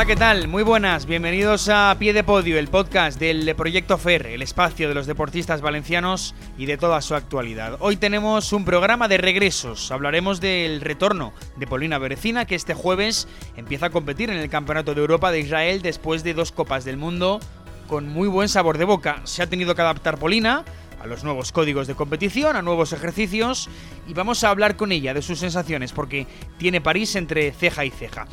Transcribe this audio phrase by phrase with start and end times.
[0.00, 0.48] Hola, ¿qué tal?
[0.48, 4.94] Muy buenas, bienvenidos a Pie de Podio, el podcast del Proyecto FER, el espacio de
[4.94, 7.76] los deportistas valencianos y de toda su actualidad.
[7.80, 13.28] Hoy tenemos un programa de regresos, hablaremos del retorno de Polina Berecina, que este jueves
[13.58, 16.96] empieza a competir en el Campeonato de Europa de Israel después de dos Copas del
[16.96, 17.38] Mundo
[17.86, 19.20] con muy buen sabor de boca.
[19.24, 20.64] Se ha tenido que adaptar Polina
[20.98, 23.68] a los nuevos códigos de competición, a nuevos ejercicios
[24.08, 27.90] y vamos a hablar con ella de sus sensaciones porque tiene París entre ceja y
[27.90, 28.26] ceja.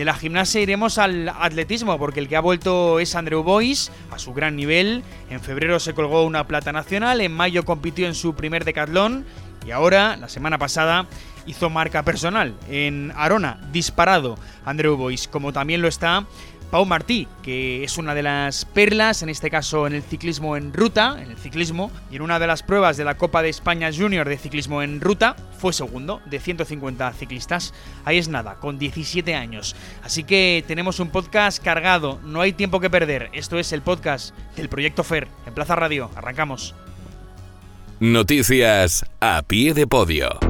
[0.00, 4.18] De la gimnasia iremos al atletismo porque el que ha vuelto es Andrew Boyce a
[4.18, 5.04] su gran nivel.
[5.28, 9.26] En febrero se colgó una plata nacional, en mayo compitió en su primer decatlón
[9.66, 11.06] y ahora, la semana pasada,
[11.44, 16.24] hizo marca personal en Arona, disparado Andrew Boyce, como también lo está
[16.70, 20.72] Pau Martí, que es una de las perlas, en este caso en el ciclismo en
[20.72, 23.90] ruta, en el ciclismo, y en una de las pruebas de la Copa de España
[23.92, 27.74] Junior de ciclismo en ruta, fue segundo de 150 ciclistas.
[28.04, 29.74] Ahí es nada, con 17 años.
[30.04, 33.30] Así que tenemos un podcast cargado, no hay tiempo que perder.
[33.32, 36.10] Esto es el podcast del Proyecto FER, en Plaza Radio.
[36.14, 36.74] Arrancamos.
[37.98, 40.49] Noticias a pie de podio.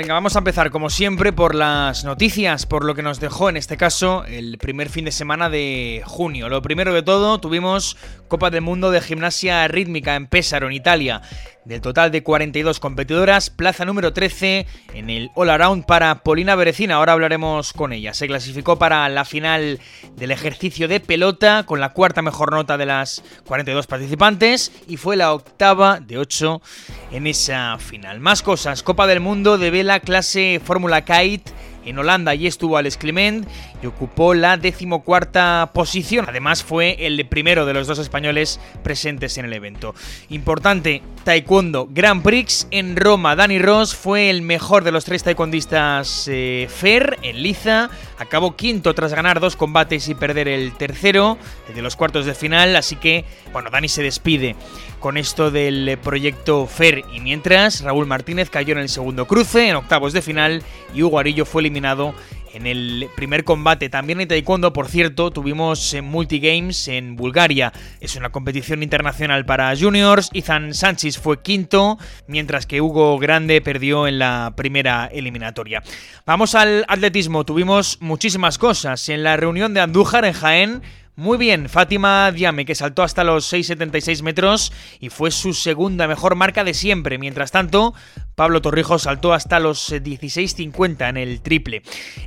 [0.00, 3.58] Venga, vamos a empezar como siempre por las noticias, por lo que nos dejó en
[3.58, 6.48] este caso el primer fin de semana de junio.
[6.48, 7.98] Lo primero de todo, tuvimos
[8.30, 11.20] Copa del Mundo de Gimnasia Rítmica en Pesaro, en Italia.
[11.64, 16.94] Del total de 42 competidoras, plaza número 13 en el All Around para Polina Berecina.
[16.94, 18.14] Ahora hablaremos con ella.
[18.14, 19.80] Se clasificó para la final
[20.16, 25.16] del ejercicio de pelota con la cuarta mejor nota de las 42 participantes y fue
[25.16, 26.62] la octava de 8
[27.10, 28.20] en esa final.
[28.20, 28.84] Más cosas.
[28.84, 31.50] Copa del Mundo de vela clase Fórmula Kite
[31.84, 33.46] en Holanda y estuvo Alex Clement
[33.82, 36.26] y ocupó la decimocuarta posición.
[36.28, 39.94] Además fue el primero de los dos españoles presentes en el evento.
[40.28, 43.36] Importante, Taekwondo Grand Prix en Roma.
[43.36, 47.90] Dani Ross fue el mejor de los tres taekwondistas eh, Fer en liza.
[48.20, 51.38] Acabó quinto tras ganar dos combates y perder el tercero,
[51.74, 52.76] de los cuartos de final.
[52.76, 54.56] Así que, bueno, Dani se despide
[54.98, 57.02] con esto del proyecto FER.
[57.14, 60.62] Y mientras, Raúl Martínez cayó en el segundo cruce, en octavos de final,
[60.94, 62.14] y Hugo Arillo fue eliminado
[62.54, 63.88] en el primer combate.
[63.88, 67.72] También en Taekwondo, por cierto, tuvimos en Multigames en Bulgaria.
[68.00, 70.30] Es una competición internacional para juniors.
[70.32, 75.82] Ethan Sánchez fue quinto, mientras que Hugo Grande perdió en la primera eliminatoria.
[76.26, 77.44] Vamos al atletismo.
[77.44, 79.08] Tuvimos muchísimas cosas.
[79.08, 80.82] En la reunión de Andújar en Jaén
[81.16, 86.34] muy bien, Fátima Diame, que saltó hasta los 6,76 metros y fue su segunda mejor
[86.34, 87.18] marca de siempre.
[87.18, 87.94] Mientras tanto,
[88.34, 91.82] Pablo Torrijos saltó hasta los 16.50 en el triple.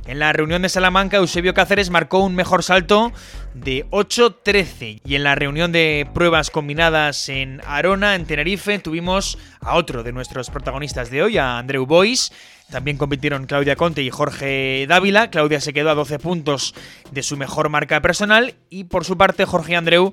[0.06, 3.12] En la reunión de Salamanca, Eusebio Cáceres marcó un mejor salto
[3.54, 5.00] de 8.13.
[5.04, 10.12] Y en la reunión de pruebas combinadas en Arona, en Tenerife, tuvimos a otro de
[10.12, 12.32] nuestros protagonistas de hoy, a Andreu Bois.
[12.70, 15.30] También compitieron Claudia Conte y Jorge Dávila.
[15.30, 16.74] Claudia se quedó a 12 puntos
[17.10, 20.12] de su mejor marca personal y por su parte Jorge Andreu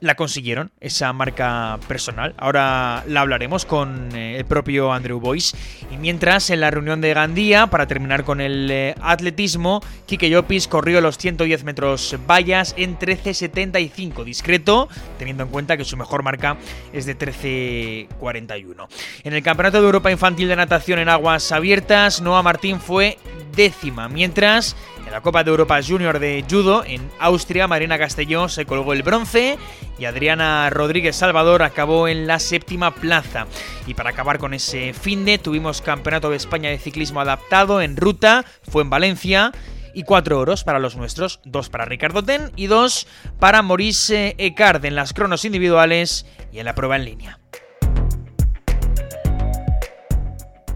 [0.00, 2.34] la consiguieron, esa marca personal.
[2.36, 5.56] Ahora la hablaremos con eh, el propio Andrew Boyce.
[5.90, 10.68] Y mientras, en la reunión de Gandía, para terminar con el eh, atletismo, Kike Llopis
[10.68, 14.88] corrió los 110 metros vallas en 13.75, discreto,
[15.18, 16.56] teniendo en cuenta que su mejor marca
[16.92, 18.88] es de 13.41.
[19.24, 23.18] En el Campeonato de Europa Infantil de Natación en Aguas Abiertas, Noah Martín fue
[23.54, 24.76] décima, mientras
[25.08, 29.02] en la Copa de Europa Junior de Judo en Austria, Marina Castelló se colgó el
[29.02, 29.56] bronce
[29.98, 33.46] y Adriana Rodríguez Salvador acabó en la séptima plaza.
[33.86, 37.96] Y para acabar con ese fin de, tuvimos Campeonato de España de Ciclismo Adaptado en
[37.96, 39.52] ruta, fue en Valencia
[39.94, 43.06] y cuatro oros para los nuestros, dos para Ricardo Ten y dos
[43.40, 47.38] para Maurice Ecard en las cronos individuales y en la prueba en línea.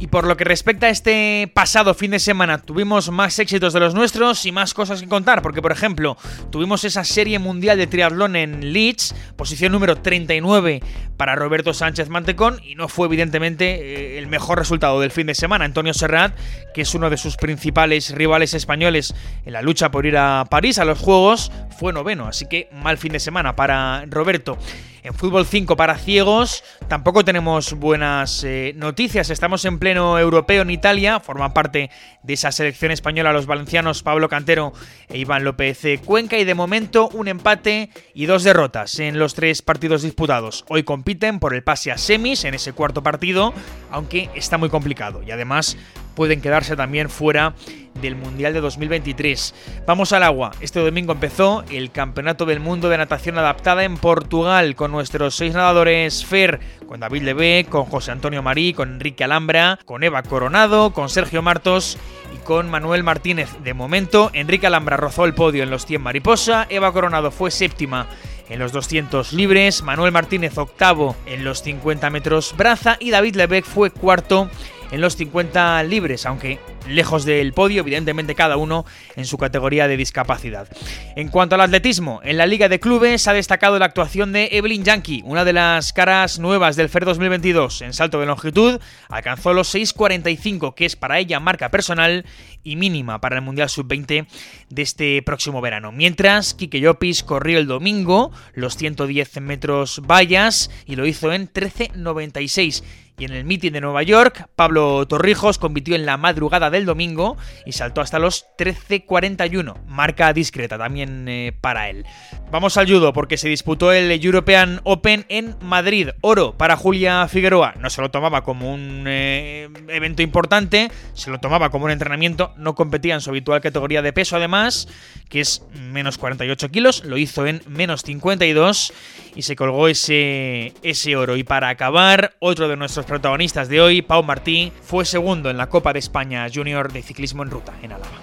[0.02, 3.78] Y por lo que respecta a este pasado fin de semana, tuvimos más éxitos de
[3.78, 6.16] los nuestros y más cosas que contar, porque por ejemplo,
[6.50, 10.82] tuvimos esa serie mundial de triatlón en Leeds, posición número 39
[11.16, 15.36] para Roberto Sánchez Mantecón, y no fue evidentemente eh, el mejor resultado del fin de
[15.36, 15.66] semana.
[15.66, 16.36] Antonio Serrat,
[16.74, 19.14] que es uno de sus principales rivales españoles
[19.46, 22.98] en la lucha por ir a París a los Juegos, fue noveno, así que mal
[22.98, 24.58] fin de semana para Roberto.
[25.04, 29.30] En fútbol 5 para ciegos tampoco tenemos buenas eh, noticias.
[29.30, 31.18] Estamos en pleno europeo en Italia.
[31.18, 31.90] Forman parte
[32.22, 34.72] de esa selección española los valencianos Pablo Cantero
[35.08, 36.38] e Iván López Cuenca.
[36.38, 40.64] Y de momento un empate y dos derrotas en los tres partidos disputados.
[40.68, 43.52] Hoy compiten por el pase a semis en ese cuarto partido,
[43.90, 45.20] aunque está muy complicado.
[45.24, 45.76] Y además
[46.14, 47.54] pueden quedarse también fuera
[48.00, 49.54] del Mundial de 2023.
[49.86, 50.52] Vamos al agua.
[50.60, 55.54] Este domingo empezó el Campeonato del Mundo de Natación Adaptada en Portugal con nuestros seis
[55.54, 60.92] nadadores FER, con David Levé, con José Antonio Marí, con Enrique Alhambra, con Eva Coronado,
[60.92, 61.98] con Sergio Martos
[62.34, 63.50] y con Manuel Martínez.
[63.62, 68.06] De momento, Enrique Alhambra rozó el podio en los 100 mariposa, Eva Coronado fue séptima
[68.48, 73.64] en los 200 libres, Manuel Martínez octavo en los 50 metros braza y David Lebec
[73.64, 74.50] fue cuarto
[74.92, 78.84] en los 50 libres, aunque lejos del podio, evidentemente cada uno
[79.16, 80.68] en su categoría de discapacidad.
[81.16, 84.84] En cuanto al atletismo, en la Liga de Clubes ha destacado la actuación de Evelyn
[84.84, 87.82] Yankee, una de las caras nuevas del FER 2022.
[87.82, 92.26] En salto de longitud alcanzó los 6.45, que es para ella marca personal
[92.62, 94.26] y mínima para el Mundial Sub-20
[94.68, 95.90] de este próximo verano.
[95.90, 102.82] Mientras, Kike Llopis corrió el domingo los 110 metros vallas y lo hizo en 13.96
[103.18, 107.36] y en el meeting de Nueva York, Pablo Torrijos compitió en la madrugada del domingo
[107.66, 112.04] y saltó hasta los 13.41, marca discreta también eh, para él.
[112.50, 116.10] Vamos al judo porque se disputó el European Open en Madrid.
[116.20, 117.74] Oro para Julia Figueroa.
[117.78, 122.52] No se lo tomaba como un eh, evento importante, se lo tomaba como un entrenamiento.
[122.56, 124.88] No competía en su habitual categoría de peso, además,
[125.28, 127.04] que es menos 48 kilos.
[127.04, 128.92] Lo hizo en menos 52
[129.34, 131.36] y se colgó ese, ese oro.
[131.36, 135.68] Y para acabar, otro de nuestros protagonistas de hoy, Pau Martí, fue segundo en la
[135.68, 138.18] Copa de España Junior de Ciclismo en Ruta, en Álava.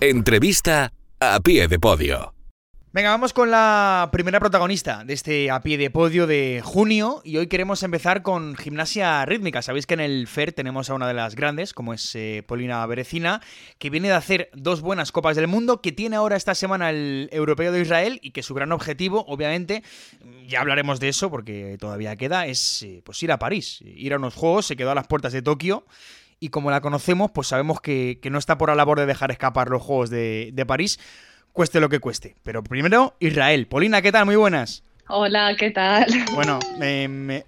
[0.00, 2.39] Entrevista a pie de podio.
[2.92, 7.36] Venga, vamos con la primera protagonista de este a pie de podio de junio y
[7.36, 9.62] hoy queremos empezar con gimnasia rítmica.
[9.62, 12.84] Sabéis que en el FER tenemos a una de las grandes, como es eh, Polina
[12.86, 13.42] Berecina,
[13.78, 17.28] que viene de hacer dos buenas Copas del Mundo, que tiene ahora esta semana el
[17.30, 19.84] Europeo de Israel y que su gran objetivo, obviamente,
[20.48, 24.16] ya hablaremos de eso porque todavía queda, es eh, pues ir a París, ir a
[24.16, 25.86] unos Juegos, se quedó a las puertas de Tokio
[26.40, 29.68] y como la conocemos, pues sabemos que, no está por la labor de dejar escapar
[29.68, 30.98] los Juegos de, de París
[31.52, 32.36] cueste lo que cueste.
[32.42, 33.66] Pero primero, Israel.
[33.66, 34.26] Polina, ¿qué tal?
[34.26, 34.84] Muy buenas.
[35.12, 36.06] Hola, ¿qué tal?
[36.36, 36.60] Bueno,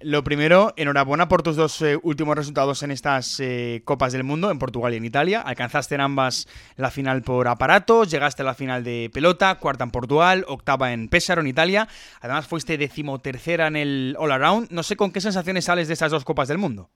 [0.01, 4.51] lo primero, enhorabuena por tus dos eh, últimos resultados en estas eh, Copas del Mundo,
[4.51, 5.39] en Portugal y en Italia.
[5.39, 9.91] Alcanzaste en ambas la final por aparatos, llegaste a la final de pelota, cuarta en
[9.91, 11.87] Portugal, octava en Pesaro, en Italia.
[12.19, 14.69] Además, fuiste decimotercera en el All Around.
[14.69, 16.89] No sé con qué sensaciones sales de estas dos Copas del Mundo.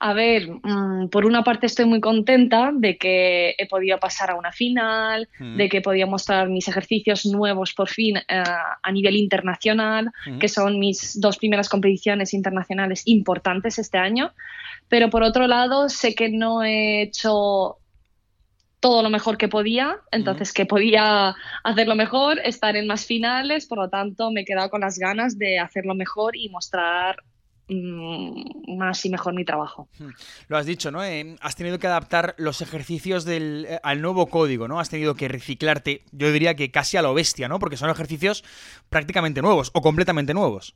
[0.00, 4.36] A ver, mm, por una parte estoy muy contenta de que he podido pasar a
[4.36, 5.56] una final, mm.
[5.56, 10.38] de que he podido mostrar mis ejercicios nuevos por fin eh, a nivel internacional, mm.
[10.38, 14.32] que son mis dos primeras competiciones internacionales importantes este año.
[14.88, 17.78] Pero por otro lado, sé que no he hecho
[18.80, 21.34] todo lo mejor que podía, entonces que podía
[21.64, 25.36] hacerlo mejor, estar en más finales, por lo tanto me he quedado con las ganas
[25.36, 27.16] de hacerlo mejor y mostrar
[27.68, 29.88] más y mejor mi trabajo.
[29.98, 30.10] Hmm.
[30.48, 31.04] Lo has dicho, ¿no?
[31.04, 34.80] Eh, has tenido que adaptar los ejercicios del, eh, al nuevo código, ¿no?
[34.80, 37.58] Has tenido que reciclarte, yo diría que casi a lo bestia, ¿no?
[37.58, 38.44] Porque son ejercicios
[38.88, 40.74] prácticamente nuevos o completamente nuevos.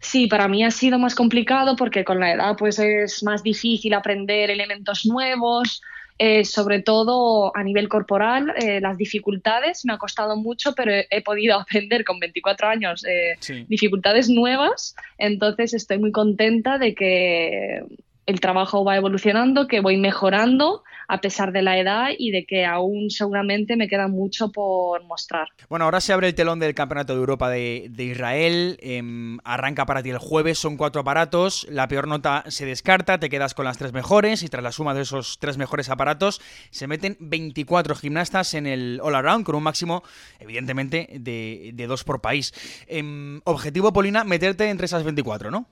[0.00, 3.94] Sí, para mí ha sido más complicado porque con la edad pues es más difícil
[3.94, 5.80] aprender elementos nuevos,
[6.18, 11.22] eh, sobre todo a nivel corporal, eh, las dificultades me ha costado mucho, pero he,
[11.22, 13.36] podido aprender con 24 años eh,
[13.68, 17.84] dificultades nuevas, entonces estoy muy contenta de que
[18.26, 22.64] el trabajo va evolucionando, que voy mejorando a pesar de la edad y de que
[22.64, 25.48] aún seguramente me queda mucho por mostrar.
[25.68, 30.02] Bueno, ahora se abre el telón del Campeonato de Europa de, Israel, em, arranca para
[30.02, 33.78] ti el jueves, son cuatro aparatos, la peor nota se descarta, te quedas con las
[33.78, 36.40] tres mejores y tras la suma de esos tres mejores aparatos
[36.70, 40.02] se meten 24 gimnastas en el All Around con un máximo,
[40.40, 42.52] evidentemente, de, dos por país.
[42.88, 45.68] Em, objetivo, Polina, meterte entre esas 24, ¿no?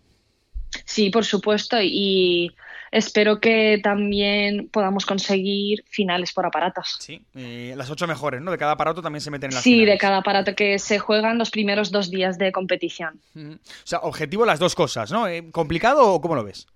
[0.85, 2.55] Sí, por supuesto, y
[2.91, 6.97] espero que también podamos conseguir finales por aparatos.
[7.01, 8.51] Sí, las ocho mejores, ¿no?
[8.51, 11.39] De cada aparato también se meten en las Sí, de cada aparato que se juegan
[11.39, 13.21] los primeros dos días de competición.
[13.37, 15.27] O sea, objetivo las dos cosas, ¿no?
[15.27, 16.67] Eh, ¿Complicado o cómo lo ves?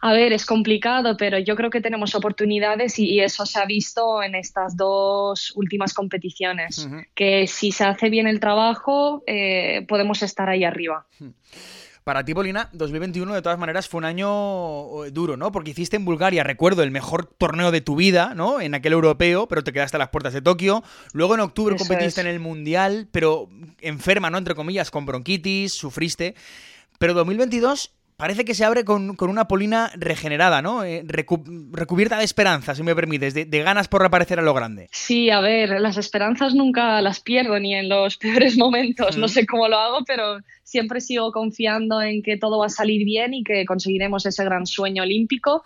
[0.00, 4.22] A ver, es complicado, pero yo creo que tenemos oportunidades y, eso se ha visto
[4.22, 10.48] en estas dos últimas competiciones, que si se hace bien el trabajo, eh, podemos estar
[10.48, 11.06] ahí arriba.
[12.04, 15.50] Para ti, Polina, 2021 de todas maneras fue un año eh, duro, ¿no?
[15.50, 18.60] Porque hiciste en Bulgaria, recuerdo, el mejor torneo de tu vida, ¿no?
[18.60, 20.84] En aquel europeo, pero te quedaste a las puertas de Tokio.
[21.14, 23.48] Luego en octubre competiste en el Mundial, pero
[23.80, 24.36] enferma, ¿no?
[24.36, 26.34] Entre comillas, con bronquitis, sufriste.
[26.98, 30.84] Pero 2022 parece que se abre con, una Polina regenerada, ¿no?
[30.84, 34.88] Eh, recubierta de esperanza, si me permites, de, ganas por reaparecer a lo grande.
[34.92, 39.16] Sí, a ver, las esperanzas nunca las pierdo ni en los peores momentos.
[39.16, 43.04] No sé cómo lo hago, pero siempre sigo confiando en que todo va a salir
[43.04, 45.62] bien y que conseguiremos ese gran sueño olímpico.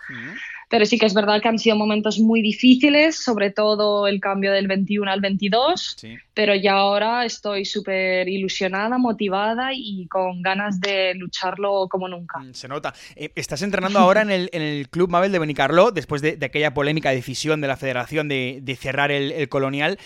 [0.69, 4.51] Pero sí que es verdad que han sido momentos muy difíciles, sobre todo el cambio
[4.51, 5.97] del 21 al 22.
[6.33, 12.39] Pero ya ahora estoy súper ilusionada, motivada y con ganas de lucharlo como nunca.
[12.39, 12.93] Mm, se nota.
[13.15, 16.73] Eh, estás entrenando ahora en el, en el Club Mabel de Benicarló, después de, aquella
[16.73, 19.97] polémica decisión de la federación de, cerrar el colonial.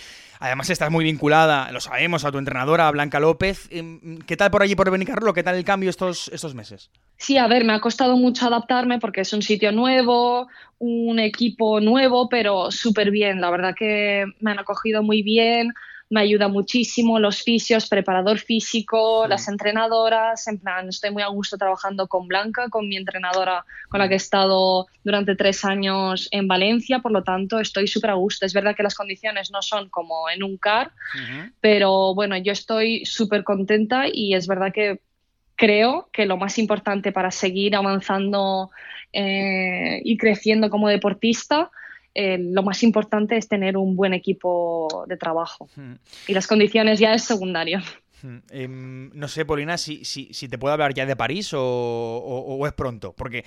[0.43, 3.69] Además estás muy vinculada, lo sabemos, a tu entrenadora, Blanca López.
[3.71, 5.33] Em, ¿Qué tal por allí, por Benicarlo?
[5.33, 6.91] ¿Qué tal el cambio estos, estos meses?
[7.15, 11.79] Sí, a ver, me ha costado mucho adaptarme porque es un sitio nuevo, un equipo
[11.79, 13.39] nuevo, pero súper bien.
[13.39, 15.71] La verdad que me han acogido muy bien
[16.09, 21.57] me ayuda muchísimo, los fisios, preparador físico, las entrenadoras, en plan, estoy muy a gusto
[21.57, 26.47] trabajando con Blanca, con mi entrenadora con la que he estado durante tres años en
[26.47, 28.45] Valencia, por lo tanto estoy súper a gusto.
[28.45, 30.91] Es verdad que las condiciones no son como en un CAR,
[31.61, 35.01] pero bueno, yo estoy súper contenta y es verdad que
[35.55, 38.71] creo que lo más importante para seguir avanzando
[39.13, 41.71] eh, y creciendo como deportista
[42.15, 45.67] eh, lo más importante es tener un buen equipo de trabajo.
[46.27, 47.79] Y las condiciones ya es secundario.
[48.51, 52.73] Em, no sé, Polina, si, si, si, te puedo hablar ya de París o, es
[52.73, 53.13] pronto.
[53.13, 53.43] Porque,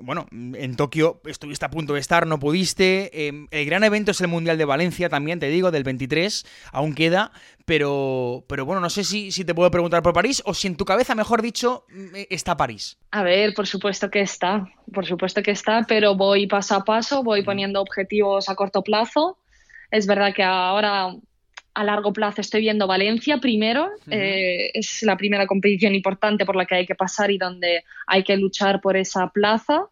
[0.00, 3.28] bueno, en Tokio estuviste a punto de estar, no pudiste.
[3.28, 6.44] Em, el gran evento es el Mundial de Valencia también, te digo, del 23.
[6.72, 7.30] Aún queda.
[7.64, 10.76] Pero, pero bueno, no sé si, si te puedo preguntar por París o si en
[10.76, 12.98] tu cabeza, mejor dicho, mm, está París.
[13.10, 14.68] A ver, por supuesto que está.
[14.92, 19.38] Por supuesto que está, pero voy paso a paso, voy poniendo objetivos a corto plazo.
[19.90, 21.14] Es verdad que ahora
[21.76, 23.90] a largo plazo estoy viendo Valencia primero.
[24.10, 28.24] Eh, es la primera competición importante por la que hay que pasar y donde hay
[28.24, 29.84] que luchar por esa plaza.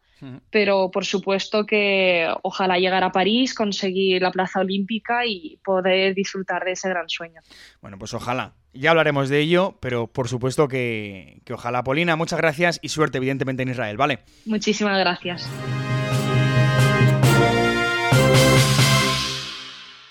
[0.50, 6.64] Pero por supuesto que ojalá llegar a París, conseguir la plaza olímpica y poder disfrutar
[6.64, 7.42] de ese gran sueño.
[7.82, 8.54] Bueno, pues ojalá.
[8.72, 11.84] Ya hablaremos de ello, pero por supuesto que, que ojalá.
[11.84, 14.20] Polina, muchas gracias y suerte evidentemente en Israel, ¿vale?
[14.46, 15.46] Muchísimas gracias.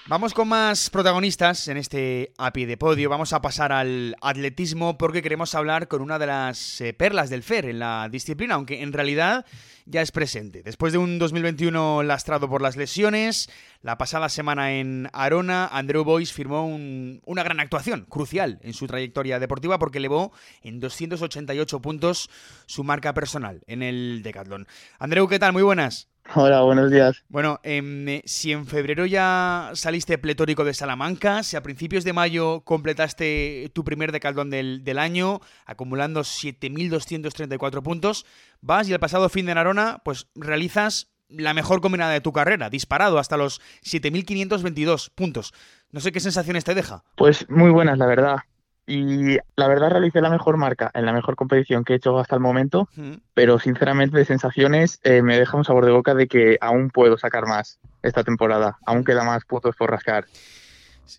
[0.08, 3.10] Vamos con más protagonistas en este API de podio.
[3.10, 7.42] Vamos a pasar al atletismo porque queremos hablar con una de las eh, perlas del
[7.42, 9.46] FER en la disciplina, aunque en realidad
[9.86, 10.62] ya es presente.
[10.62, 13.50] Después de un 2021 lastrado por las lesiones,
[13.82, 19.40] la pasada semana en Arona, Andrew Boyce firmó una gran actuación, crucial en su trayectoria
[19.40, 20.34] deportiva porque elevó
[20.64, 22.30] en 288 puntos
[22.66, 24.68] su marca personal en el Decathlon.
[25.00, 25.54] Andrew, ¿qué tal?
[25.54, 26.10] Muy buenas.
[26.36, 27.24] Hola, buenos días.
[27.27, 32.13] Bueno, em, eh, si en febrero ya saliste pletórico de Salamanca, si a principios de
[32.13, 38.25] mayo completaste tu primer decaldón del, del año, acumulando 7.234 puntos,
[38.62, 42.70] vas y el pasado fin de Narona, pues realizas la mejor combinada de tu carrera,
[42.70, 45.53] disparado hasta los 7.522 puntos.
[45.92, 47.03] No sé qué sensaciones te deja.
[47.15, 48.38] Pues muy buenas, la verdad.
[48.86, 52.36] Y la verdad realicé la mejor marca en la mejor competición que he hecho hasta
[52.36, 52.90] el momento,
[53.34, 57.18] pero sinceramente de sensaciones eh, me deja un sabor de boca de que aún puedo
[57.18, 60.25] sacar más esta temporada, aún queda más puntos por rascar.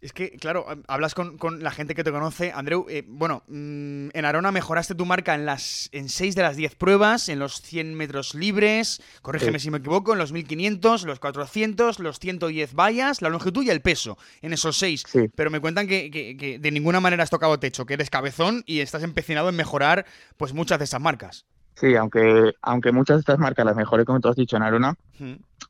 [0.01, 2.53] Es que, claro, hablas con, la gente que te conoce.
[2.53, 6.57] Andreu, eh, bueno, mm, en Arona mejoraste tu marca en las en 6 de las
[6.57, 11.21] 10 pruebas, en los 100 metros libres, corrígeme si me equivoco, en los 1500, los
[11.21, 15.05] 400, los 110 vallas, la longitud y el peso, en esos 6.
[15.35, 19.03] Pero me cuentan que, de ninguna manera has tocado techo, que eres cabezón y estás
[19.03, 21.47] empecinado en mejorar pues muchas de esas marcas.
[21.75, 24.95] Sí, aunque, aunque muchas de estas marcas las mejoré, como tú has dicho, en Arona,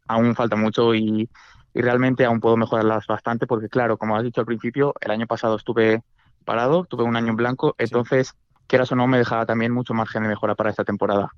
[0.07, 1.29] aún falta mucho y
[1.75, 5.27] y realmente aún puedo mejorarlas bastante porque, claro, como has dicho al principio, el año
[5.27, 6.03] pasado estuve
[6.45, 8.35] parado, tuve un año en blanco, entonces...
[8.67, 11.31] quieras o no, me dejaba también mucho margen de mejora para esta temporada.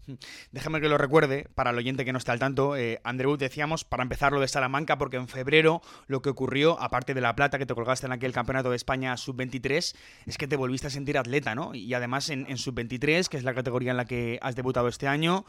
[0.52, 3.84] Déjame que lo recuerde, para el oyente que no está al tanto, eh, Andreu, decíamos,
[3.84, 7.58] para empezar lo de Salamanca, porque en febrero lo que ocurrió, aparte de la plata
[7.58, 11.18] que te colgaste en aquel campeonato de España sub-23, es que te volviste a sentir
[11.18, 11.74] atleta, ¿no?
[11.74, 15.44] Y además en, sub-23, que es la categoría en la que has debutado este año.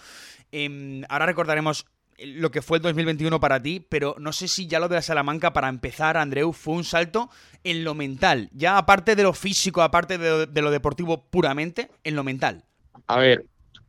[0.51, 1.86] Em, ahora recordaremos
[2.18, 5.02] lo que fue el 2021 para ti, pero no sé si ya lo de la
[5.02, 7.30] Salamanca, para empezar, Andreu, fue un salto
[7.64, 12.24] en lo mental, ya aparte de lo físico, aparte de lo, deportivo puramente, en lo
[12.24, 12.64] mental.
[13.08, 13.46] A ver,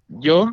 [0.09, 0.53] yo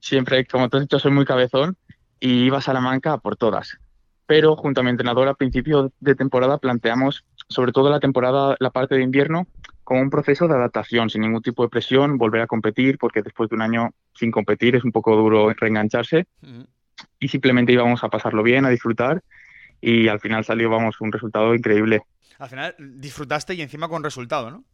[0.00, 1.76] siempre, como te has dicho, soy muy cabezón
[2.20, 3.78] y iba a Salamanca por todas.
[4.26, 8.70] Pero junto a mi entrenador a principio de temporada planteamos, sobre todo la temporada, la
[8.70, 9.46] parte de invierno,
[9.82, 13.50] como un proceso de adaptación, sin ningún tipo de presión, volver a competir, porque después
[13.50, 16.26] de un año sin competir es un poco duro reengancharse.
[17.18, 19.22] Y simplemente íbamos a pasarlo bien, a disfrutar,
[19.80, 22.02] y al final salió, vamos, un resultado increíble.
[22.38, 24.64] Al final disfrutaste y encima con resultado, ¿no?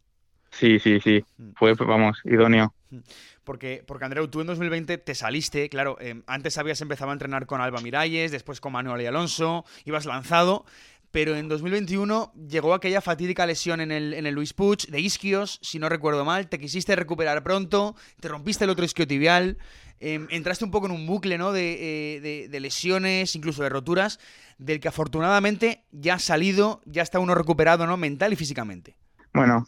[0.51, 1.23] Sí, sí, sí.
[1.37, 1.51] Mm.
[1.55, 2.73] Fue, vamos, idóneo.
[2.89, 2.99] Mm.
[3.43, 7.47] Porque, porque Andreu, tú en 2020 te saliste, claro, eh, antes habías empezado a entrenar
[7.47, 10.65] con Alba Miralles, después con Manuel y Alonso, ibas lanzado,
[11.11, 15.59] pero en 2021 llegó aquella fatídica lesión en el, en el Luis Puig de isquios,
[15.61, 19.57] si no recuerdo mal, te quisiste recuperar pronto, te rompiste el otro isquiotibial,
[19.99, 21.55] eh, entraste un poco en un bucle ¿no?
[21.55, 24.19] Eh, de, de, lesiones, incluso de roturas,
[24.57, 27.97] del que afortunadamente ya ha salido, ya está uno recuperado ¿no?
[27.97, 28.95] mental y físicamente.
[29.33, 29.67] Bueno,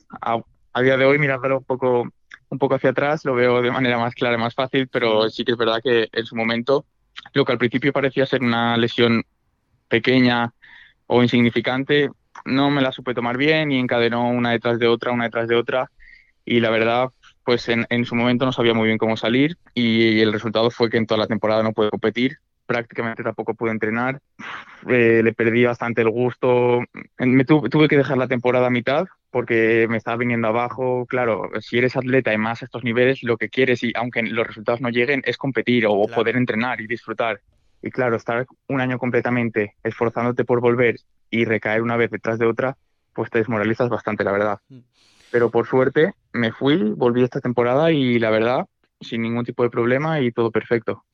[0.73, 2.07] a día de hoy, mirándolo un poco,
[2.49, 5.43] un poco hacia atrás, lo veo de manera más clara y más fácil, pero sí
[5.43, 6.85] que es verdad que en su momento,
[7.33, 9.23] lo que al principio parecía ser una lesión
[9.87, 10.53] pequeña
[11.13, 12.09] o insignificante,
[12.45, 15.55] no me la supe tomar bien y encadenó una detrás de otra, una detrás de
[15.55, 15.91] otra.
[16.45, 17.09] Y la verdad,
[17.43, 20.89] pues en, en su momento no sabía muy bien cómo salir y el resultado fue
[20.89, 22.37] que en toda la temporada no pude competir
[22.71, 24.21] prácticamente tampoco pude entrenar,
[24.87, 26.79] eh, le perdí bastante el gusto,
[27.17, 31.79] me tuve que dejar la temporada a mitad porque me estaba viniendo abajo, claro, si
[31.79, 34.89] eres atleta y más a estos niveles, lo que quieres, y aunque los resultados no
[34.89, 37.41] lleguen, es competir o poder entrenar y disfrutar.
[37.81, 40.97] Y claro, estar un año completamente esforzándote por volver
[41.29, 42.77] y recaer una vez detrás de otra,
[43.13, 44.59] pues te desmoralizas bastante, la verdad.
[44.69, 44.79] Mm.
[45.31, 48.65] Pero por suerte me fui, volví esta temporada y la verdad
[49.01, 51.05] sin ningún tipo de problema y todo perfecto.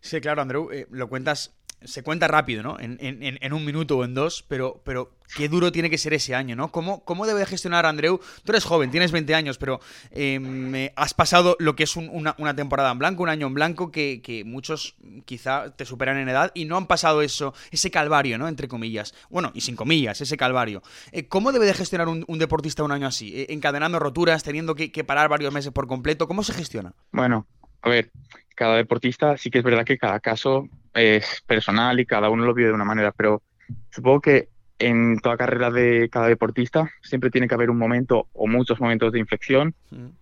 [0.00, 1.54] Sí, claro, Andrew, eh, lo cuentas
[1.84, 2.76] se cuenta rápido, ¿no?
[2.80, 6.56] En, un minuto o en dos, pero, pero qué duro tiene que ser ese año,
[6.56, 6.72] ¿no?
[6.72, 8.20] ¿Cómo, cómo debe gestionar Andreu?
[8.44, 9.80] Tú eres joven, tienes 20 años, pero
[10.10, 14.20] em, has pasado lo que es una, temporada en blanco, un año en blanco, que,
[14.22, 18.48] que, muchos quizá te superan en edad y no han pasado eso, ese calvario, ¿no?
[18.48, 19.14] Entre comillas.
[19.30, 20.82] Bueno, y sin comillas, ese calvario.
[21.12, 23.32] Eh, ¿Cómo debe de gestionar un, deportista un año así?
[23.34, 26.26] Eh, encadenando roturas, teniendo que, que parar varios meses por completo.
[26.26, 26.94] ¿Cómo se gestiona?
[27.12, 27.46] Bueno,
[27.82, 28.10] a ver,
[28.54, 32.54] cada deportista sí que es verdad que cada caso es personal y cada uno lo
[32.54, 33.42] vive de una manera, pero
[33.90, 38.46] supongo que en toda carrera de cada deportista siempre tiene que haber un momento o
[38.46, 39.74] muchos momentos de inflexión,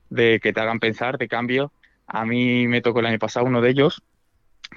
[0.09, 1.73] de que te hagan pensar, de cambio.
[2.07, 4.03] A mí me tocó el año pasado uno de ellos,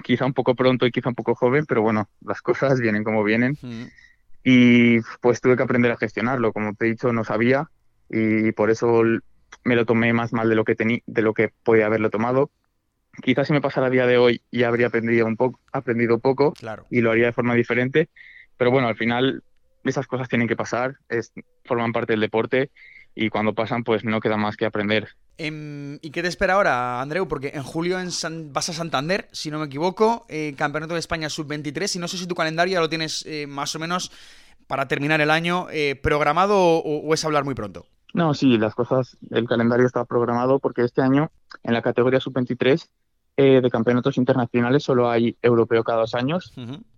[0.02, 3.24] quizá un poco pronto y quizá un poco joven, pero bueno, las cosas vienen como
[3.24, 3.56] vienen.
[4.44, 7.70] Y pues tuve que aprender a gestionarlo, como te he dicho, no sabía
[8.08, 9.02] y por eso
[9.64, 12.50] me lo tomé más mal de lo que tenía, de lo que podía haberlo tomado
[13.22, 16.54] quizás si me pasara a día de hoy ya habría aprendido un poco, aprendido poco
[16.90, 18.08] y lo haría de forma diferente.
[18.56, 19.42] Pero bueno, al final
[19.84, 21.32] esas cosas tienen que pasar, es,
[21.64, 22.70] forman parte del deporte
[23.14, 25.08] y cuando pasan pues no queda más que aprender.
[25.38, 27.26] Em, ¿Y qué te espera ahora, Andreu?
[27.26, 28.10] Porque en julio en
[28.52, 32.18] vas a Santander, si no me equivoco, eh, Campeonato de España Sub-23 y no sé
[32.18, 34.12] si tu calendario ya lo tienes eh, más o menos
[34.66, 37.86] para terminar el año eh, programado o es hablar muy pronto.
[38.12, 41.30] No, sí, las cosas, el calendario está programado porque este año
[41.62, 42.88] en la categoría sub-23
[43.42, 46.52] eh, de campeonatos internacionales solo hay europeo cada dos años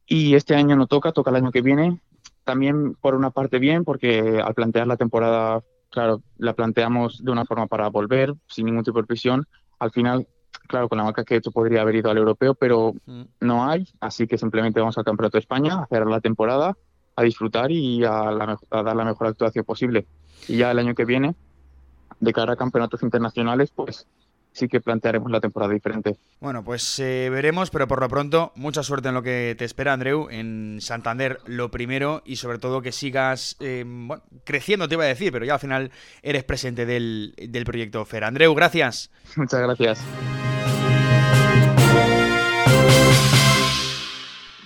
[0.08, 2.00] y este año no toca, toca el año que viene.
[2.42, 7.44] También por una parte bien porque al plantear la temporada, claro, la planteamos de una
[7.44, 9.46] forma para volver sin ningún tipo de presión.
[9.78, 10.26] Al final,
[10.66, 12.92] claro, con la marca que he hecho podría haber ido al europeo, pero
[13.38, 16.76] no hay, así que simplemente vamos al Campeonato de España a cerrar la temporada,
[17.14, 20.08] a disfrutar y a, a dar la mejor actuación posible.
[20.48, 21.36] Y ya el año que viene,
[22.18, 24.08] de cara a campeonatos internacionales, pues
[24.52, 26.16] sí que plantearemos la temporada diferente.
[26.40, 29.92] Bueno, pues eh, veremos, pero por lo pronto, mucha suerte en lo que te espera,
[29.92, 33.84] Andreu, en Santander lo primero y sobre todo que sigas eh,
[34.44, 35.90] creciendo, te iba a decir, pero ya al final
[36.22, 38.24] eres presente del, del proyecto FER.
[38.24, 39.10] Andreu, gracias.
[39.36, 40.61] Muchas gracias.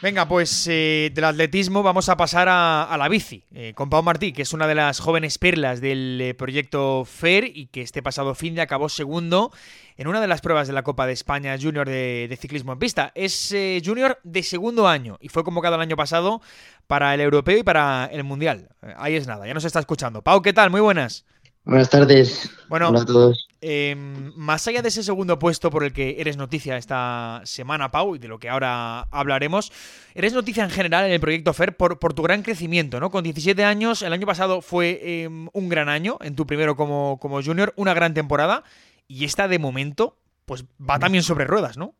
[0.06, 4.32] Venga, pues eh, del atletismo vamos a pasar a, la bici, eh, con Pau Martí,
[4.32, 8.36] que es una de las jóvenes perlas del eh, proyecto FER y que este pasado
[8.36, 9.50] fin de acabó segundo
[9.96, 13.10] en una de las pruebas de la Copa de España Junior de, ciclismo en pista.
[13.16, 13.52] Es
[13.84, 16.40] junior de segundo año y fue convocado el año pasado
[16.86, 18.68] para el europeo y para el mundial.
[18.98, 20.22] ahí es nada, ya nos está escuchando.
[20.22, 20.70] Pau, ¿qué tal?
[20.70, 21.24] Muy buenas.
[21.66, 22.48] Buenas tardes.
[22.68, 23.48] Bueno, Hola a todos.
[23.60, 28.14] Em, más allá de ese segundo puesto por el que eres noticia esta semana, Pau,
[28.14, 29.72] y de lo que ahora hablaremos,
[30.14, 33.10] eres noticia en general en el proyecto FER por, por tu gran crecimiento, ¿no?
[33.10, 37.18] Con 17 años, el año pasado fue em, un gran año, en tu primero como,
[37.20, 38.62] como junior, una gran temporada,
[39.08, 41.96] y esta de momento, pues va también sobre ruedas, ¿no?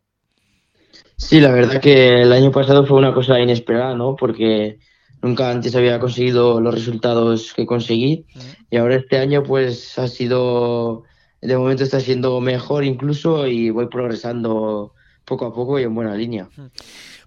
[1.17, 4.15] Sí, la verdad que el año pasado fue una cosa inesperada, ¿no?
[4.15, 4.79] Porque
[5.27, 8.25] nunca antes había conseguido los resultados que conseguí.
[8.69, 11.03] Y ahora este año pues ha sido,
[11.41, 14.93] de momento está siendo mejor incluso y voy progresando
[15.25, 16.49] poco a poco y en buena línea.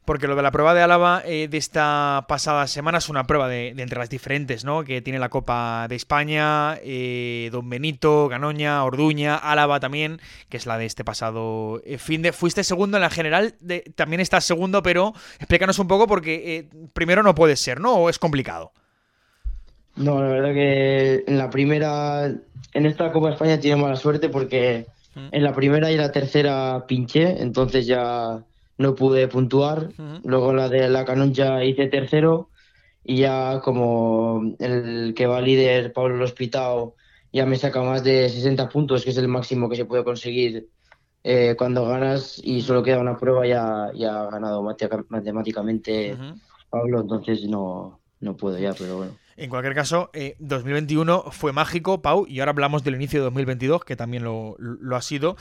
[0.04, 3.48] Porque lo de la prueba de Álava eh, de esta pasada semana es una prueba
[3.48, 4.82] de, entre las diferentes, ¿no?
[4.82, 10.66] Que tiene la Copa de España, eh, Don Benito, Ganoña, Orduña, Álava también, que es
[10.66, 12.32] la de este pasado eh, fin de.
[12.32, 17.22] Fuiste segundo en la general, de, también estás segundo, pero explícanos un poco porque primero
[17.22, 17.94] no puede ser, ¿no?
[17.94, 18.72] ¿O es complicado?
[19.96, 24.28] No, la verdad que en la primera, en esta Copa de España tiene mala suerte
[24.28, 25.28] porque mm.
[25.32, 28.42] en la primera y la tercera pinché, entonces ya
[28.80, 29.90] no pude puntuar.
[30.24, 32.48] Luego la de la Canoncha hice tercero
[33.04, 36.94] y ya como el que va líder, Pablo Hospitao,
[37.30, 40.70] ya me saca más de 60 puntos, que es el máximo que se puede conseguir
[41.22, 46.16] eh, cuando ganas y solo queda una prueba, ya, ya ha ganado matemáticamente
[46.70, 49.12] Pablo, entonces no, no puedo ya, pero bueno.
[49.36, 53.84] En cualquier caso, 2021 eh, fue mágico, Pau, y ahora hablamos del inicio de 2022,
[53.84, 55.36] que también lo, lo ha sido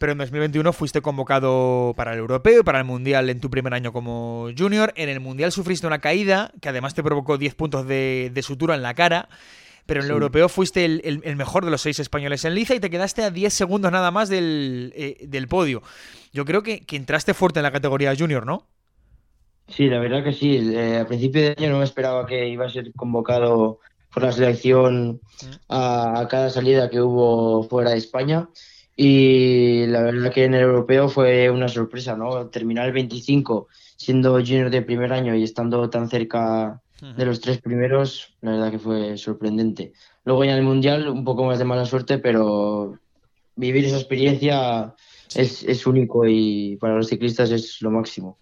[0.00, 3.74] pero en 2021 fuiste convocado para el europeo y para el mundial en tu primer
[3.74, 4.94] año como junior.
[4.96, 8.82] En el mundial sufriste una caída que además te provocó 10 puntos de, sutura en
[8.82, 9.28] la cara.
[9.84, 12.88] Pero en el europeo fuiste el, mejor de los seis españoles en liza y te
[12.88, 15.82] quedaste a 10 segundos nada más del, eh, podio.
[16.32, 18.68] Yo creo que, entraste fuerte en la categoría junior, ¿no?
[19.68, 20.72] Sí, la verdad que sí.
[20.74, 23.80] Eh, a principio de año no me esperaba que iba a ser convocado
[24.14, 25.46] por la selección mm.
[25.68, 28.48] a cada salida que hubo fuera de España.
[29.02, 32.48] Y la verdad que en el europeo fue una sorpresa, ¿no?
[32.48, 36.82] Terminar el 25 siendo junior de primer año y estando tan cerca
[37.16, 39.94] de los tres primeros, la verdad que fue sorprendente.
[40.26, 42.98] Luego ya en el mundial un poco más de mala suerte, pero
[43.56, 44.94] vivir esa experiencia
[45.34, 48.36] es, es único y para los ciclistas es lo máximo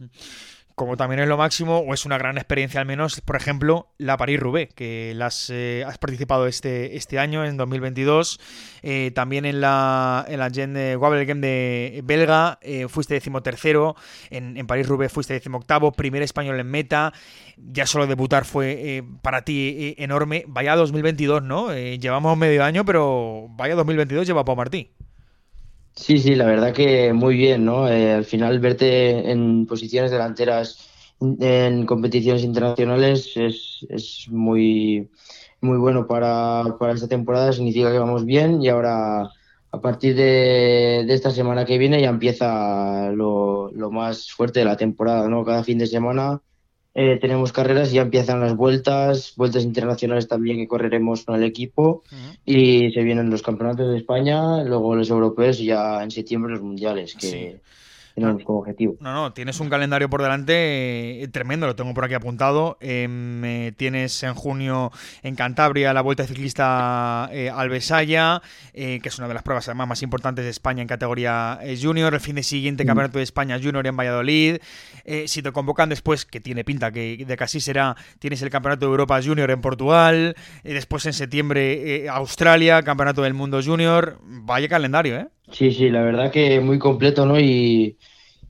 [0.78, 4.16] como también es lo máximo, o es una gran experiencia al menos, por ejemplo, la
[4.16, 8.40] París-Roubaix, que las, eh, has participado este, este año, en 2022,
[8.82, 13.96] eh, también en la, en la Gen Game de belga, eh, fuiste decimotercero,
[14.30, 17.12] en, en París-Roubaix fuiste decimoctavo, primer español en meta,
[17.56, 21.74] ya solo debutar fue para ti enorme, vaya 2022, ¿no?
[21.74, 24.92] llevamos medio año, pero vaya 2022 lleva Pau Martí.
[25.98, 27.88] Sí, sí, la verdad que muy bien, ¿no?
[27.88, 30.88] Eh, al final verte en posiciones delanteras
[31.20, 35.10] en competiciones internacionales es, es muy,
[35.60, 39.22] muy bueno para, para, esta temporada, significa que vamos bien y ahora
[39.72, 44.66] a partir de, de esta semana que viene ya empieza lo, lo, más fuerte de
[44.66, 45.44] la temporada, ¿no?
[45.44, 46.40] Cada fin de semana
[46.94, 52.02] eh, tenemos carreras ya empiezan las vueltas, vueltas internacionales también que correremos con el equipo.
[52.44, 56.62] Y se vienen los campeonatos de España, luego los europeos y ya en septiembre los
[56.62, 57.60] mundiales, que
[58.44, 58.96] como objetivo.
[59.00, 62.76] No, no, tienes un calendario por delante eh, tremendo, lo tengo por aquí apuntado.
[62.80, 64.90] Em, eh, tienes en junio
[65.22, 70.02] en Cantabria la Vuelta Ciclista eh, Albesaya, que es una de las pruebas además más
[70.02, 72.14] importantes de España en categoría junior.
[72.14, 72.86] El fin de siguiente mm.
[72.86, 74.58] Campeonato de España Junior en Valladolid.
[75.26, 78.90] si te convocan después, que tiene pinta que de casi será, tienes el Campeonato de
[78.90, 80.36] Europa Junior en Portugal.
[80.62, 84.18] después en septiembre Australia, Campeonato del Mundo Junior.
[84.22, 85.28] Vaya calendario, ¿eh?
[85.52, 87.38] Sí, sí, la verdad que muy completo, ¿no?
[87.40, 87.96] Y,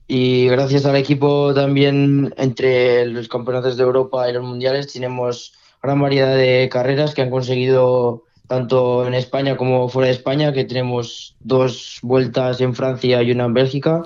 [0.07, 6.35] gracias al equipo también entre los campeonatos de Europa y los mundiales tenemos gran variedad
[6.35, 11.99] de carreras que han conseguido tanto en España como fuera de España, que tenemos dos
[12.01, 14.01] vueltas en Francia y una en Bélgica,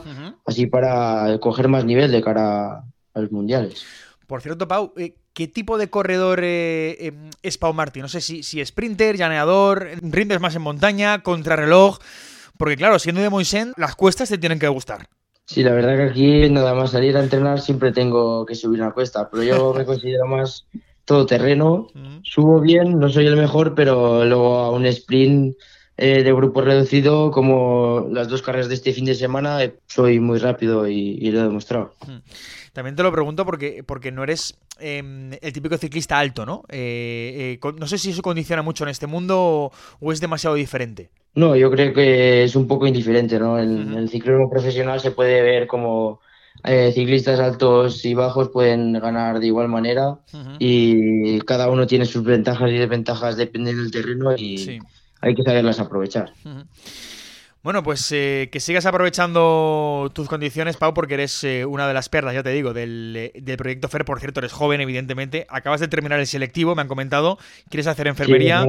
[0.46, 3.86] así para coger más nivel de cara a los mundiales.
[4.28, 8.02] Por cierto, Pau, eh, ¿qué tipo de corredor eh, em, es Pau Martín?
[8.02, 12.00] No sé si, si sprinter, llaneador, rindes más en montaña, contrarreloj.
[12.58, 15.08] Porque claro, siendo de Moisén, las cuestas te tienen que gustar.
[15.46, 18.92] Sí, la verdad que aquí nada más salir a entrenar siempre tengo que subir una
[18.92, 20.66] cuesta, pero yo me considero más
[21.06, 22.20] todoterreno, mm.
[22.24, 25.58] subo bien, no soy el mejor, pero luego a un sprint
[25.98, 30.20] eh, de grupo reducido, como las dos carreras de este fin de semana, eh, soy
[30.20, 31.94] muy rápido y, lo he demostrado.
[32.08, 32.18] Mm.
[32.72, 36.64] También te lo pregunto porque, porque no eres em, el típico ciclista alto, ¿no?
[36.70, 41.12] Eh, no sé si eso condiciona mucho en este mundo o es demasiado diferente.
[41.36, 43.60] No, yo creo que es un poco indiferente, ¿no?
[43.60, 46.20] En, el ciclismo profesional se puede ver como
[46.64, 50.20] eh, ciclistas altos y bajos pueden ganar de igual manera
[50.60, 54.80] y cada uno tiene sus ventajas y desventajas dependiendo del terreno y
[55.22, 56.34] hay que saberlas aprovechar.
[57.64, 62.10] Bueno, pues eh, que sigas aprovechando tus condiciones, Pau, porque eres eh, una de las
[62.10, 64.04] perlas, ya te digo, del, eh, del, proyecto FER.
[64.04, 65.46] Por cierto, eres joven, evidentemente.
[65.48, 67.38] Acabas de terminar el selectivo, me han comentado.
[67.70, 68.66] ¿Quieres hacer enfermería?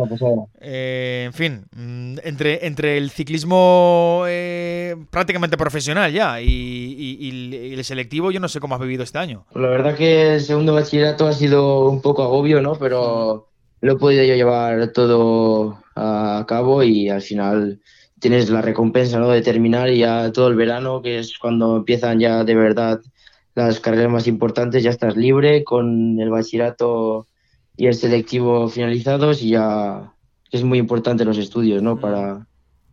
[0.61, 4.26] en fin, mm, entre, entre el ciclismo
[5.11, 9.44] prácticamente profesional ya y, el selectivo, yo no sé cómo has vivido este año.
[9.50, 12.76] Pues la verdad que el segundo bachillerato ha sido un poco agobio, ¿no?
[12.76, 13.48] Pero
[13.80, 17.80] lo he podido yo llevar todo a cabo y al final
[18.24, 19.28] tienes la recompensa ¿no?
[19.28, 23.02] de terminar ya todo el verano, que es cuando empiezan ya de verdad
[23.54, 27.26] las carreras más importantes ya estás libre con el bachillerato
[27.76, 30.10] y el selectivo finalizados y ya
[30.50, 32.00] es muy importante los estudios, ¿no?
[32.00, 32.46] Para,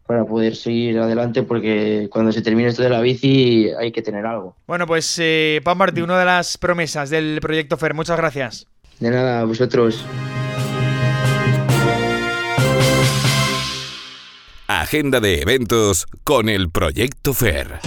[0.06, 4.26] para poder seguir adelante porque cuando se termine esto de la bici hay que tener
[4.26, 4.58] algo.
[4.68, 7.94] Bueno, pues eh, Pau Martí, una de las promesas del proyecto FER.
[7.94, 8.68] Muchas gracias.
[9.00, 10.06] De nada, a vosotros.
[14.82, 17.80] Agenda de eventos con el proyecto FER.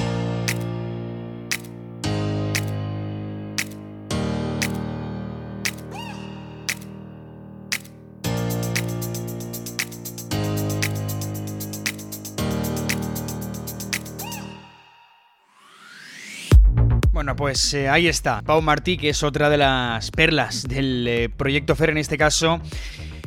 [17.10, 21.28] Bueno, pues eh, ahí está, Pau Martí, que es otra de las perlas del eh,
[21.28, 22.60] proyecto FER en este caso,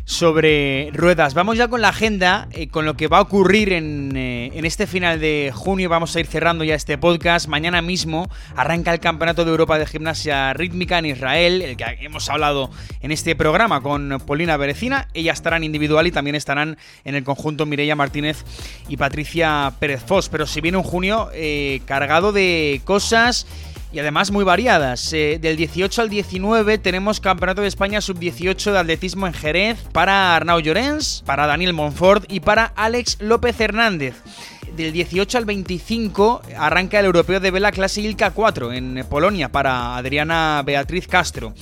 [0.07, 1.33] sobre ruedas.
[1.33, 4.87] Vamos ya con la agenda, eh, con lo que va a ocurrir en, en, este
[4.87, 5.89] final de junio.
[5.89, 7.49] Vamos a ir cerrando ya este podcast.
[7.49, 12.29] Mañana mismo arranca el Campeonato de Europa de Gimnasia Rítmica en Israel, el que hemos
[12.29, 15.09] hablado en este programa con Polina Berecina.
[15.13, 18.45] Ellas estarán individual y también estarán en el conjunto Mireia Martínez
[18.87, 20.29] y Patricia Pérez Fos.
[20.29, 21.29] Pero si viene un junio
[21.85, 23.45] cargado de cosas
[23.97, 25.11] y además muy variadas.
[25.11, 30.35] Eh, del 18 al 19 tenemos Campeonato de España Sub-18 de Atletismo en Jerez para
[30.35, 34.13] Arnau Llorens, para Daniel Monfort y para Alex López Hernández.
[34.75, 39.97] Del 18 al 25 arranca el Europeo de Vela Clase Ilka 4 en Polonia para
[39.97, 41.55] Adriana Beatriz Castro.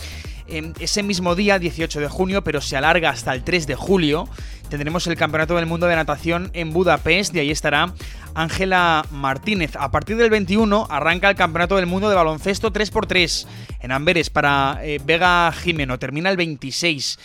[0.46, 4.28] ese mismo día, 18 de junio, pero se alarga hasta el 3 de julio,
[4.76, 7.94] tendremos el Campeonato del Mundo de Natación en Budapest y ahí estará
[8.34, 9.78] Ángela Martínez.
[9.78, 13.48] A partir del 21 arranca el Campeonato del Mundo de Baloncesto 3x3
[13.80, 15.98] en Amberes para eh, Vega Jimeno.
[15.98, 17.20] Termina el 26.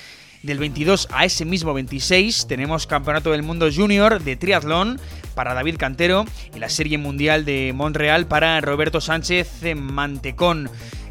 [0.44, 5.00] Del 22 a ese mismo 26 tenemos Campeonato del Mundo Junior de Triatlón
[5.34, 10.70] para David Cantero y la Serie Mundial de Montreal para Roberto Sánchez Mantecón.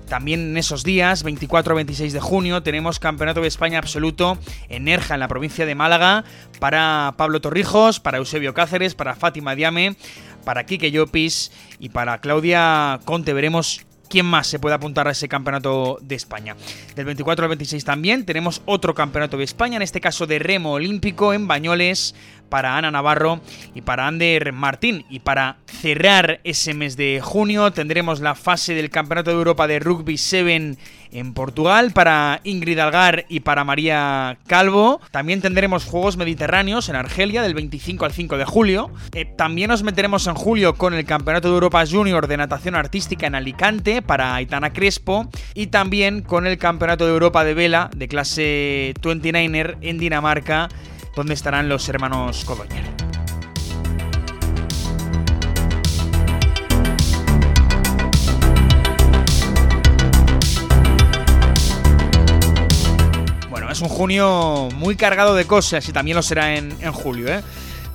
[0.10, 5.19] También en esos días, 24-26 de junio, tenemos Campeonato de España Absoluto en Nerja, en
[5.19, 6.24] la provincia de Málaga,
[6.60, 9.95] para Pablo Torrijos, para Eusebio Cáceres, para Fátima Diame,
[10.43, 13.34] para Quique Llopis y para Claudia Conte.
[13.34, 16.56] Veremos quién más se puede apuntar a ese campeonato de España.
[16.95, 20.74] Del 24 al 26 también tenemos otro campeonato de España, en este caso de remo
[20.74, 22.15] olímpico en Bañoles,
[22.50, 23.40] para Ana Navarro
[23.74, 25.06] y para Ander Martín.
[25.10, 29.80] Y para cerrar ese mes de junio tendremos la fase del Campeonato de Europa de
[29.80, 30.78] Rugby 7
[31.12, 35.02] en Portugal para Ingrid Algar y para María Calvo.
[35.12, 38.92] También tendremos Juegos Mediterráneos en Argelia del 25 al 5 de julio.
[39.14, 43.28] Eh, también nos meteremos en julio con el Campeonato de Europa Junior de Natación Artística
[43.28, 45.30] en Alicante para Aitana Crespo.
[45.54, 50.70] Y también con el Campeonato de Europa de Vela de clase 29er en Dinamarca
[51.15, 52.84] donde estarán los hermanos Codoña.
[63.50, 67.41] Bueno, es un junio muy cargado de cosas y también lo será en, julio, ¿eh?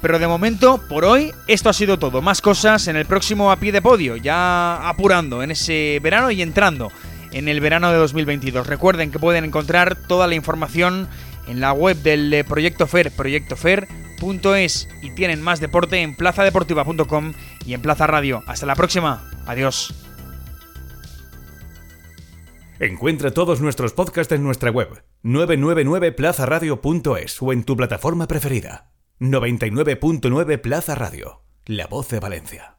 [0.00, 2.20] Pero de momento, por hoy, esto ha sido todo.
[2.20, 6.42] Más cosas en el próximo a pie de podio, ya apurando en ese verano y
[6.42, 6.92] entrando
[7.32, 8.66] en el verano de 2022.
[8.66, 11.08] Recuerden que pueden encontrar toda la información
[11.48, 17.34] en la web del eh, Proyecto FER, proyectofer.es y tienen más deporte en plazadeportiva.com
[17.66, 18.42] y en Plaza Radio.
[18.46, 19.30] Hasta la próxima.
[19.46, 19.94] Adiós.
[22.80, 28.90] Encuentra todos nuestros podcasts en nuestra web 999plazaradio.es o en tu plataforma preferida.
[29.20, 32.73] 99.9 Plaza Radio, la voz de Valencia.